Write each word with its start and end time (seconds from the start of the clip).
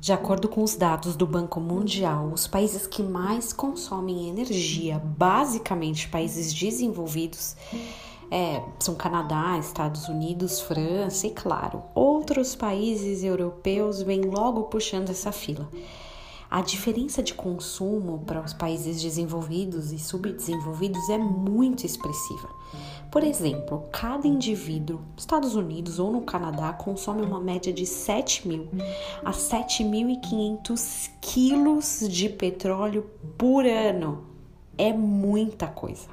De 0.00 0.12
acordo 0.12 0.48
com 0.48 0.62
os 0.62 0.76
dados 0.76 1.16
do 1.16 1.26
Banco 1.26 1.58
Mundial, 1.58 2.30
os 2.32 2.46
países 2.46 2.86
que 2.86 3.02
mais 3.02 3.52
consomem 3.52 4.28
energia, 4.28 5.02
basicamente 5.04 6.08
países 6.08 6.52
desenvolvidos, 6.54 7.56
é, 8.30 8.62
são 8.78 8.94
Canadá, 8.94 9.58
Estados 9.58 10.08
Unidos, 10.08 10.60
França 10.60 11.26
e, 11.26 11.30
claro, 11.30 11.82
outros 11.96 12.54
países 12.54 13.24
europeus 13.24 14.00
vêm 14.00 14.20
logo 14.20 14.64
puxando 14.64 15.10
essa 15.10 15.32
fila. 15.32 15.68
A 16.50 16.62
diferença 16.62 17.22
de 17.22 17.34
consumo 17.34 18.20
para 18.26 18.40
os 18.40 18.54
países 18.54 19.02
desenvolvidos 19.02 19.92
e 19.92 19.98
subdesenvolvidos 19.98 21.06
é 21.10 21.18
muito 21.18 21.84
expressiva. 21.84 22.48
Por 23.10 23.22
exemplo, 23.22 23.84
cada 23.92 24.26
indivíduo, 24.26 25.00
nos 25.12 25.24
Estados 25.24 25.54
Unidos 25.54 25.98
ou 25.98 26.10
no 26.10 26.22
Canadá, 26.22 26.72
consome 26.72 27.20
uma 27.20 27.38
média 27.38 27.70
de 27.70 27.84
7 27.84 28.48
mil 28.48 28.66
a 29.22 29.30
7.500 29.30 31.10
quilos 31.20 32.00
de 32.08 32.30
petróleo 32.30 33.10
por 33.36 33.66
ano. 33.66 34.24
É 34.78 34.90
muita 34.90 35.66
coisa. 35.66 36.08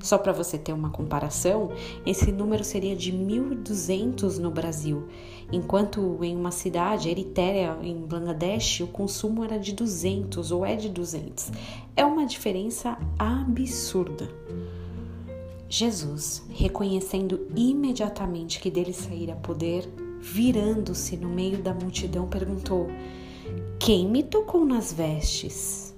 Só 0.00 0.18
para 0.18 0.32
você 0.32 0.58
ter 0.58 0.72
uma 0.72 0.90
comparação, 0.90 1.70
esse 2.04 2.32
número 2.32 2.64
seria 2.64 2.96
de 2.96 3.12
1.200 3.12 4.38
no 4.38 4.50
Brasil, 4.50 5.08
enquanto 5.52 6.18
em 6.22 6.36
uma 6.36 6.50
cidade, 6.50 7.08
Eritéria, 7.08 7.78
em 7.80 7.96
Bangladesh, 7.96 8.80
o 8.80 8.88
consumo 8.88 9.44
era 9.44 9.58
de 9.58 9.72
200 9.72 10.50
ou 10.50 10.66
é 10.66 10.74
de 10.74 10.88
200. 10.88 11.52
É 11.96 12.04
uma 12.04 12.26
diferença 12.26 12.98
absurda. 13.18 14.28
Jesus, 15.68 16.44
reconhecendo 16.50 17.46
imediatamente 17.54 18.60
que 18.60 18.70
dele 18.70 18.92
saíra 18.92 19.34
poder, 19.36 19.88
virando-se 20.20 21.16
no 21.16 21.28
meio 21.28 21.58
da 21.58 21.72
multidão, 21.72 22.28
perguntou: 22.28 22.88
Quem 23.78 24.08
me 24.08 24.22
tocou 24.22 24.64
nas 24.64 24.92
vestes? 24.92 25.94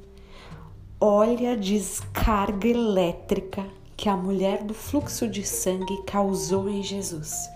Olha 0.98 1.52
a 1.52 1.56
descarga 1.56 2.68
elétrica 2.68 3.66
que 3.96 4.08
a 4.08 4.16
mulher 4.16 4.62
do 4.62 4.74
fluxo 4.74 5.26
de 5.26 5.42
sangue 5.42 6.02
causou 6.02 6.68
em 6.68 6.82
Jesus. 6.82 7.48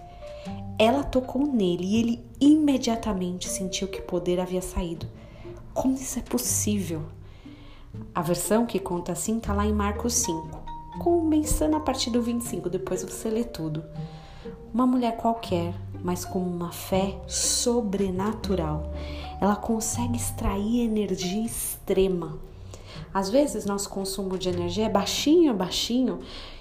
Ela 0.78 1.04
tocou 1.04 1.46
nele 1.46 1.84
e 1.84 2.00
ele 2.00 2.24
imediatamente 2.40 3.46
sentiu 3.46 3.88
que 3.88 4.00
poder 4.00 4.40
havia 4.40 4.62
saído. 4.62 5.06
Como 5.74 5.94
isso 5.94 6.18
é 6.18 6.22
possível? 6.22 7.02
A 8.14 8.22
versão 8.22 8.64
que 8.64 8.78
conta 8.78 9.12
assim 9.12 9.36
está 9.36 9.52
lá 9.52 9.66
em 9.66 9.72
Marcos 9.72 10.14
5, 10.14 10.48
começando 10.98 11.74
a 11.74 11.80
partir 11.80 12.10
do 12.10 12.22
25, 12.22 12.70
depois 12.70 13.02
você 13.02 13.28
lê 13.28 13.44
tudo. 13.44 13.84
Uma 14.72 14.86
mulher 14.86 15.16
qualquer, 15.16 15.74
mas 16.02 16.24
com 16.24 16.38
uma 16.38 16.72
fé 16.72 17.20
sobrenatural, 17.26 18.90
ela 19.40 19.56
consegue 19.56 20.16
extrair 20.16 20.80
energia 20.80 21.44
extrema 21.44 22.38
às 23.12 23.30
vezes, 23.30 23.64
nosso 23.64 23.88
consumo 23.88 24.38
de 24.38 24.48
energia 24.48 24.86
é 24.86 24.88
baixinho, 24.88 25.54
baixinho, 25.54 26.20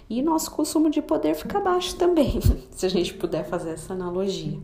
e 0.09 0.21
nosso 0.21 0.51
consumo 0.51 0.89
de 0.89 1.01
poder 1.01 1.35
fica 1.35 1.59
baixo 1.59 1.95
também, 1.95 2.39
se 2.71 2.85
a 2.85 2.89
gente 2.89 3.13
puder 3.13 3.45
fazer 3.45 3.71
essa 3.71 3.93
analogia. 3.93 4.59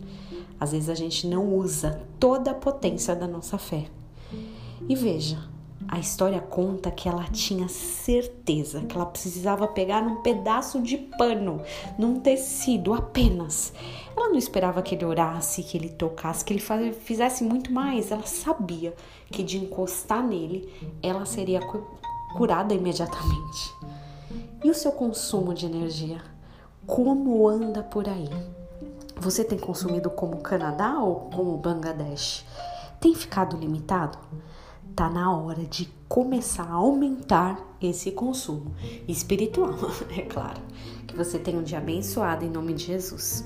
Às 0.59 0.71
vezes, 0.71 0.89
a 0.89 0.95
gente 0.95 1.27
não 1.27 1.55
usa 1.55 2.01
toda 2.19 2.51
a 2.51 2.55
potência 2.55 3.15
da 3.15 3.27
nossa 3.27 3.57
fé. 3.57 3.85
E 4.87 4.95
veja, 4.95 5.37
a 5.87 5.99
história 5.99 6.41
conta 6.41 6.89
que 6.89 7.07
ela 7.07 7.23
tinha 7.25 7.67
certeza 7.67 8.81
que 8.81 8.95
ela 8.95 9.05
precisava 9.05 9.67
pegar 9.67 10.01
num 10.01 10.21
pedaço 10.21 10.81
de 10.81 10.97
pano, 10.97 11.61
num 11.97 12.19
tecido 12.19 12.93
apenas. 12.93 13.73
Ela 14.15 14.29
não 14.29 14.37
esperava 14.37 14.81
que 14.81 14.95
ele 14.95 15.05
orasse, 15.05 15.63
que 15.63 15.77
ele 15.77 15.89
tocasse, 15.89 16.43
que 16.43 16.53
ele 16.53 16.93
fizesse 16.93 17.43
muito 17.43 17.71
mais. 17.71 18.11
Ela 18.11 18.25
sabia 18.25 18.93
que 19.31 19.43
de 19.43 19.57
encostar 19.57 20.25
nele, 20.25 20.71
ela 21.03 21.25
seria 21.25 21.59
curada 22.35 22.73
imediatamente. 22.73 23.73
E 24.63 24.69
o 24.69 24.73
seu 24.73 24.91
consumo 24.91 25.53
de 25.53 25.65
energia? 25.65 26.21
Como 26.87 27.47
anda 27.47 27.83
por 27.83 28.07
aí? 28.09 28.29
Você 29.17 29.43
tem 29.43 29.57
consumido 29.57 30.09
como 30.09 30.41
Canadá 30.41 30.99
ou 30.99 31.29
como 31.31 31.57
Bangladesh? 31.57 32.45
Tem 32.99 33.13
ficado 33.13 33.55
limitado? 33.55 34.17
Tá 34.95 35.09
na 35.09 35.35
hora 35.35 35.63
de 35.65 35.89
começar 36.07 36.63
a 36.63 36.73
aumentar 36.73 37.59
esse 37.81 38.11
consumo 38.11 38.73
espiritual, 39.07 39.75
é 40.15 40.21
claro. 40.21 40.61
Que 41.07 41.15
você 41.15 41.37
tenha 41.39 41.59
um 41.59 41.63
dia 41.63 41.77
abençoado 41.77 42.43
em 42.45 42.49
nome 42.49 42.73
de 42.73 42.85
Jesus. 42.85 43.43